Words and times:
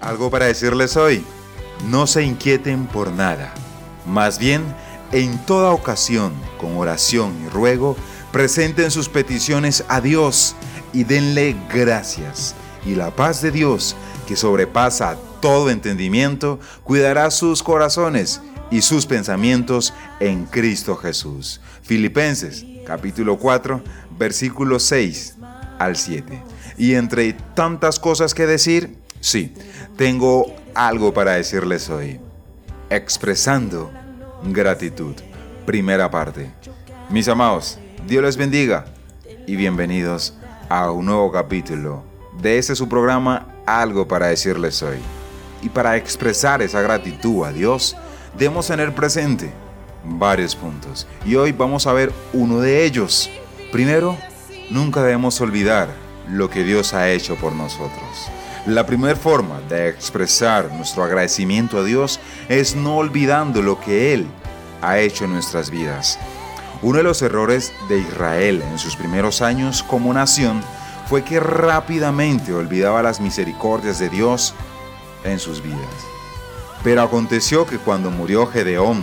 Algo 0.00 0.30
para 0.30 0.46
decirles 0.46 0.96
hoy. 0.96 1.24
No 1.88 2.06
se 2.06 2.22
inquieten 2.22 2.86
por 2.86 3.12
nada. 3.12 3.52
Más 4.06 4.38
bien, 4.38 4.62
en 5.12 5.38
toda 5.46 5.70
ocasión, 5.70 6.32
con 6.58 6.76
oración 6.76 7.34
y 7.44 7.48
ruego, 7.48 7.96
presenten 8.32 8.90
sus 8.90 9.08
peticiones 9.08 9.84
a 9.88 10.00
Dios 10.00 10.54
y 10.92 11.04
denle 11.04 11.56
gracias. 11.72 12.54
Y 12.84 12.94
la 12.94 13.10
paz 13.10 13.42
de 13.42 13.50
Dios, 13.50 13.96
que 14.26 14.36
sobrepasa 14.36 15.16
todo 15.40 15.70
entendimiento, 15.70 16.58
cuidará 16.84 17.30
sus 17.30 17.62
corazones 17.62 18.40
y 18.70 18.82
sus 18.82 19.06
pensamientos 19.06 19.94
en 20.20 20.46
Cristo 20.46 20.96
Jesús. 20.96 21.60
Filipenses 21.82 22.64
capítulo 22.88 23.38
4, 23.38 23.82
versículos 24.18 24.82
6 24.84 25.36
al 25.78 25.96
7. 25.96 26.42
Y 26.78 26.94
entre 26.94 27.34
tantas 27.54 28.00
cosas 28.00 28.32
que 28.32 28.46
decir, 28.46 28.96
sí, 29.20 29.54
tengo 29.96 30.54
algo 30.74 31.12
para 31.12 31.32
decirles 31.32 31.88
hoy. 31.90 32.20
Expresando 32.90 33.90
gratitud. 34.44 35.14
Primera 35.66 36.10
parte. 36.10 36.50
Mis 37.10 37.28
amados, 37.28 37.78
Dios 38.06 38.22
les 38.22 38.36
bendiga 38.36 38.86
y 39.46 39.56
bienvenidos 39.56 40.34
a 40.68 40.90
un 40.90 41.06
nuevo 41.06 41.32
capítulo 41.32 42.04
de 42.40 42.58
este 42.58 42.74
su 42.74 42.88
programa 42.88 43.48
Algo 43.66 44.06
para 44.06 44.28
decirles 44.28 44.82
hoy. 44.82 44.98
Y 45.62 45.68
para 45.68 45.96
expresar 45.96 46.62
esa 46.62 46.80
gratitud 46.80 47.44
a 47.44 47.52
Dios, 47.52 47.96
debemos 48.38 48.68
tener 48.68 48.94
presente 48.94 49.50
varios 50.04 50.54
puntos. 50.54 51.06
Y 51.26 51.34
hoy 51.34 51.52
vamos 51.52 51.86
a 51.86 51.92
ver 51.92 52.12
uno 52.32 52.60
de 52.60 52.84
ellos. 52.84 53.28
Primero, 53.72 54.16
nunca 54.70 55.02
debemos 55.02 55.40
olvidar 55.40 55.88
lo 56.28 56.48
que 56.48 56.62
Dios 56.62 56.94
ha 56.94 57.10
hecho 57.10 57.36
por 57.36 57.52
nosotros. 57.52 58.30
La 58.68 58.84
primera 58.84 59.16
forma 59.16 59.62
de 59.62 59.88
expresar 59.88 60.70
nuestro 60.74 61.02
agradecimiento 61.02 61.78
a 61.78 61.84
Dios 61.84 62.20
es 62.50 62.76
no 62.76 62.98
olvidando 62.98 63.62
lo 63.62 63.80
que 63.80 64.12
Él 64.12 64.26
ha 64.82 64.98
hecho 64.98 65.24
en 65.24 65.32
nuestras 65.32 65.70
vidas. 65.70 66.18
Uno 66.82 66.98
de 66.98 67.02
los 67.04 67.22
errores 67.22 67.72
de 67.88 67.98
Israel 67.98 68.62
en 68.70 68.78
sus 68.78 68.94
primeros 68.94 69.40
años 69.40 69.82
como 69.82 70.12
nación 70.12 70.60
fue 71.08 71.24
que 71.24 71.40
rápidamente 71.40 72.52
olvidaba 72.52 73.02
las 73.02 73.22
misericordias 73.22 73.98
de 74.00 74.10
Dios 74.10 74.52
en 75.24 75.38
sus 75.38 75.62
vidas. 75.62 75.78
Pero 76.84 77.00
aconteció 77.00 77.64
que 77.64 77.78
cuando 77.78 78.10
murió 78.10 78.46
Gedeón, 78.46 79.02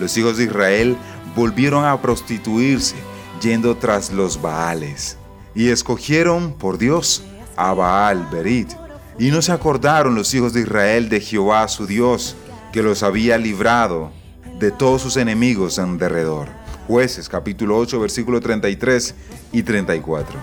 los 0.00 0.16
hijos 0.16 0.38
de 0.38 0.46
Israel 0.46 0.96
volvieron 1.36 1.84
a 1.84 2.02
prostituirse 2.02 2.96
yendo 3.40 3.76
tras 3.76 4.10
los 4.10 4.42
Baales 4.42 5.16
y 5.54 5.68
escogieron 5.68 6.52
por 6.52 6.78
Dios 6.78 7.22
a 7.54 7.72
Baal 7.74 8.26
Berit. 8.32 8.83
Y 9.18 9.30
no 9.30 9.42
se 9.42 9.52
acordaron 9.52 10.16
los 10.16 10.34
hijos 10.34 10.52
de 10.52 10.62
Israel 10.62 11.08
de 11.08 11.20
Jehová 11.20 11.68
su 11.68 11.86
Dios, 11.86 12.34
que 12.72 12.82
los 12.82 13.04
había 13.04 13.38
librado 13.38 14.10
de 14.58 14.72
todos 14.72 15.02
sus 15.02 15.16
enemigos 15.16 15.78
en 15.78 15.98
derredor. 15.98 16.48
Jueces 16.88 17.28
capítulo 17.28 17.78
8 17.78 18.00
versículo 18.00 18.40
33 18.40 19.14
y 19.52 19.62
34. 19.62 20.38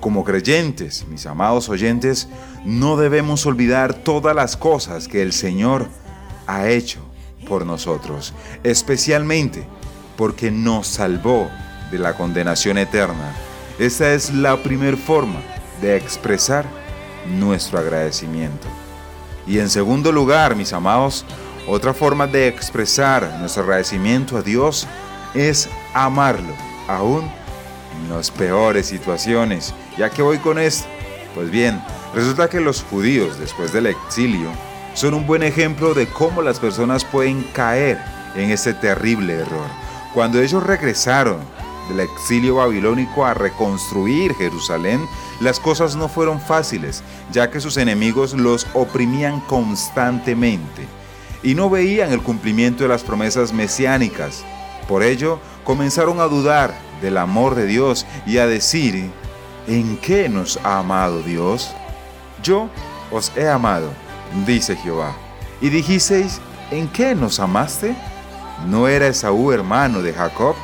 Como 0.00 0.24
creyentes, 0.24 1.06
mis 1.08 1.26
amados 1.26 1.68
oyentes, 1.68 2.28
no 2.64 2.96
debemos 2.96 3.46
olvidar 3.46 3.94
todas 3.94 4.34
las 4.34 4.56
cosas 4.56 5.06
que 5.06 5.22
el 5.22 5.32
Señor 5.32 5.86
ha 6.48 6.68
hecho 6.68 7.00
por 7.48 7.64
nosotros, 7.64 8.34
especialmente 8.64 9.64
porque 10.16 10.50
nos 10.50 10.88
salvó 10.88 11.48
de 11.92 11.98
la 12.00 12.14
condenación 12.14 12.78
eterna. 12.78 13.32
Esta 13.78 14.12
es 14.12 14.34
la 14.34 14.60
primera 14.60 14.96
forma 14.96 15.40
de 15.80 15.96
expresar 15.96 16.66
nuestro 17.28 17.78
agradecimiento. 17.78 18.66
Y 19.46 19.58
en 19.58 19.70
segundo 19.70 20.12
lugar, 20.12 20.54
mis 20.56 20.72
amados, 20.72 21.24
otra 21.66 21.94
forma 21.94 22.26
de 22.26 22.48
expresar 22.48 23.36
nuestro 23.40 23.62
agradecimiento 23.62 24.36
a 24.36 24.42
Dios 24.42 24.86
es 25.34 25.68
amarlo, 25.94 26.54
aún 26.86 27.30
en 27.94 28.14
las 28.14 28.30
peores 28.30 28.86
situaciones. 28.86 29.74
¿Ya 29.96 30.10
que 30.10 30.22
voy 30.22 30.38
con 30.38 30.58
esto? 30.58 30.86
Pues 31.34 31.50
bien, 31.50 31.82
resulta 32.14 32.48
que 32.48 32.60
los 32.60 32.82
judíos, 32.82 33.38
después 33.38 33.72
del 33.72 33.86
exilio, 33.86 34.50
son 34.94 35.14
un 35.14 35.26
buen 35.26 35.42
ejemplo 35.42 35.94
de 35.94 36.06
cómo 36.06 36.42
las 36.42 36.58
personas 36.58 37.04
pueden 37.04 37.42
caer 37.52 37.98
en 38.34 38.50
ese 38.50 38.74
terrible 38.74 39.34
error. 39.34 39.66
Cuando 40.14 40.40
ellos 40.40 40.62
regresaron 40.62 41.38
del 41.88 42.00
exilio 42.00 42.56
babilónico 42.56 43.24
a 43.24 43.34
reconstruir 43.34 44.34
Jerusalén, 44.34 45.06
las 45.40 45.60
cosas 45.60 45.96
no 45.96 46.08
fueron 46.08 46.40
fáciles, 46.40 47.02
ya 47.32 47.50
que 47.50 47.60
sus 47.60 47.76
enemigos 47.76 48.34
los 48.34 48.66
oprimían 48.74 49.40
constantemente 49.40 50.86
y 51.42 51.54
no 51.54 51.70
veían 51.70 52.12
el 52.12 52.22
cumplimiento 52.22 52.82
de 52.82 52.88
las 52.88 53.02
promesas 53.02 53.52
mesiánicas. 53.52 54.44
Por 54.88 55.02
ello, 55.02 55.38
comenzaron 55.64 56.20
a 56.20 56.24
dudar 56.24 56.74
del 57.00 57.16
amor 57.16 57.54
de 57.54 57.66
Dios 57.66 58.06
y 58.26 58.38
a 58.38 58.46
decir, 58.46 59.10
¿en 59.66 59.96
qué 59.98 60.28
nos 60.28 60.58
ha 60.64 60.78
amado 60.78 61.22
Dios? 61.22 61.70
Yo 62.42 62.68
os 63.10 63.32
he 63.36 63.48
amado, 63.48 63.90
dice 64.46 64.76
Jehová. 64.76 65.14
Y 65.60 65.68
dijisteis, 65.68 66.40
¿en 66.70 66.88
qué 66.88 67.14
nos 67.14 67.40
amaste? 67.40 67.94
¿No 68.66 68.88
era 68.88 69.06
Esaú 69.06 69.52
hermano 69.52 70.02
de 70.02 70.12
Jacob? 70.12 70.56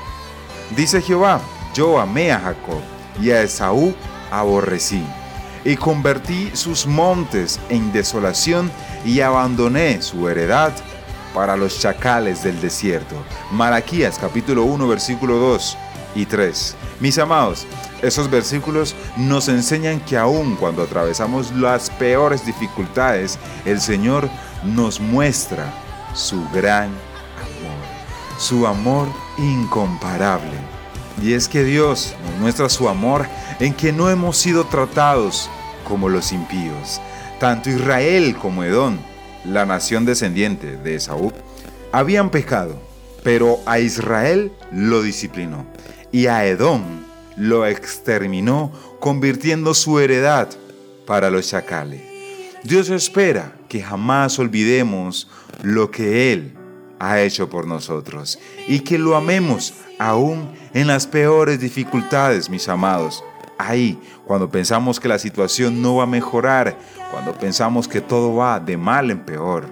Dice 0.71 1.01
Jehová, 1.01 1.41
yo 1.75 2.01
amé 2.01 2.33
a 2.33 2.41
Jacob 2.41 2.81
y 3.21 3.31
a 3.31 3.43
Esaú 3.43 3.95
aborrecí, 4.31 5.05
y 5.65 5.77
convertí 5.77 6.51
sus 6.55 6.87
montes 6.87 7.61
en 7.69 7.93
desolación 7.93 8.71
y 9.05 9.21
abandoné 9.21 10.03
su 10.03 10.29
heredad 10.29 10.73
para 11.33 11.57
los 11.57 11.79
chacales 11.79 12.43
del 12.43 12.61
desierto. 12.61 13.15
Malaquías 13.53 14.19
capítulo 14.19 14.65
1 14.65 14.89
versículo 14.89 15.37
2 15.37 15.77
y 16.17 16.27
3. 16.27 16.77
Mis 17.01 17.19
amados, 17.19 17.67
esos 18.03 18.31
versículos 18.31 18.95
nos 19.17 19.49
enseñan 19.49 20.01
que 20.01 20.17
aun 20.17 20.57
cuando 20.57 20.83
atravesamos 20.83 21.53
las 21.53 21.91
peores 21.91 22.47
dificultades, 22.47 23.39
el 23.65 23.81
Señor 23.81 24.29
nos 24.65 24.99
muestra 24.99 25.73
su 26.15 26.43
gran 26.51 26.91
su 28.45 28.67
amor 28.67 29.09
incomparable. 29.39 30.53
Y 31.23 31.33
es 31.33 31.49
que 31.49 31.65
Dios 31.65 32.15
nos 32.23 32.41
muestra 32.41 32.69
su 32.69 32.91
amor 32.91 33.27
en 33.59 33.73
que 33.73 33.91
no 33.91 34.11
hemos 34.11 34.37
sido 34.37 34.67
tratados 34.67 35.49
como 35.89 36.11
los 36.11 36.31
impíos. 36.31 37.01
Tanto 37.41 37.71
Israel 37.71 38.37
como 38.37 38.63
Edom, 38.63 38.99
la 39.47 39.65
nación 39.65 40.05
descendiente 40.05 40.77
de 40.77 40.97
Esaú, 40.97 41.33
habían 41.91 42.29
pecado, 42.29 42.79
pero 43.23 43.61
a 43.65 43.79
Israel 43.79 44.53
lo 44.71 45.03
disciplinó 45.03 45.65
y 46.13 46.27
a 46.27 46.45
Edom 46.45 46.83
lo 47.37 47.67
exterminó, 47.67 48.73
convirtiendo 49.01 49.73
su 49.73 49.99
heredad 50.01 50.51
para 51.07 51.31
los 51.31 51.49
chacales. 51.49 52.03
Dios 52.63 52.91
espera 52.91 53.55
que 53.69 53.83
jamás 53.83 54.39
olvidemos 54.39 55.29
lo 55.63 55.91
que 55.91 56.33
Él 56.33 56.55
ha 56.99 57.21
hecho 57.21 57.49
por 57.49 57.67
nosotros 57.67 58.39
y 58.67 58.81
que 58.81 58.99
lo 58.99 59.17
amemos 59.17 59.75
aún 59.99 60.51
en 60.73 60.87
las 60.87 61.07
peores 61.07 61.61
dificultades, 61.61 62.49
mis 62.51 62.69
amados. 62.69 63.23
Ahí, 63.59 63.99
cuando 64.27 64.51
pensamos 64.51 64.99
que 64.99 65.09
la 65.09 65.19
situación 65.19 65.81
no 65.81 65.97
va 65.97 66.05
a 66.05 66.07
mejorar, 66.07 66.77
cuando 67.13 67.33
pensamos 67.39 67.87
que 67.87 68.01
todo 68.01 68.35
va 68.35 68.59
de 68.59 68.77
mal 68.77 69.11
en 69.11 69.21
peor, 69.21 69.67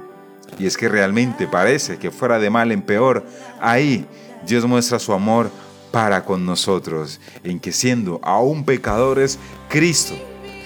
y 0.59 0.67
es 0.67 0.77
que 0.77 0.89
realmente 0.89 1.49
parece 1.49 1.99
que 1.99 2.11
fuera 2.11 2.39
de 2.39 2.51
mal 2.51 2.71
en 2.71 2.83
peor, 2.83 3.25
ahí 3.61 4.07
Dios 4.47 4.65
muestra 4.67 4.99
su 4.99 5.13
amor 5.13 5.51
para 5.91 6.25
con 6.25 6.47
nosotros, 6.47 7.21
en 7.43 7.59
que 7.59 7.73
siendo 7.73 8.21
aún 8.23 8.65
pecadores, 8.65 9.39
Cristo, 9.69 10.15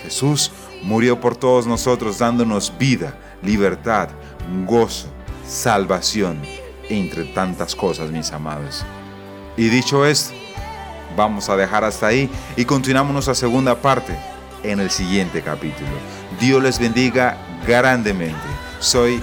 Jesús, 0.03 0.53
murió 0.83 1.21
por 1.21 1.37
todos 1.37 1.67
nosotros, 1.67 2.19
dándonos 2.19 2.73
vida, 2.79 3.19
libertad, 3.43 4.09
gozo, 4.67 5.09
salvación, 5.47 6.43
entre 6.89 7.25
tantas 7.25 7.75
cosas, 7.75 8.11
mis 8.11 8.33
amados. 8.33 8.85
Y 9.57 9.69
dicho 9.69 10.05
esto, 10.05 10.35
vamos 11.17 11.49
a 11.49 11.57
dejar 11.57 11.85
hasta 11.85 12.09
ahí 12.09 12.31
y 12.57 12.65
continuamos 12.65 13.13
nuestra 13.13 13.35
segunda 13.35 13.75
parte 13.75 14.17
en 14.63 14.81
el 14.81 14.91
siguiente 14.91 15.43
capítulo. 15.43 15.91
Dios 16.41 16.63
les 16.63 16.79
bendiga 16.79 17.39
grandemente. 17.67 18.37
Soy 18.81 19.23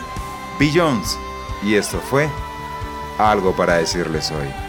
Billions 0.60 1.18
y 1.64 1.75
esto 1.75 2.00
fue 2.10 2.30
algo 3.18 3.56
para 3.56 3.75
decirles 3.75 4.31
hoy. 4.31 4.62